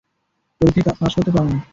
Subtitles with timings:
[0.61, 1.59] পরীক্ষায় পাস করতে পারে না।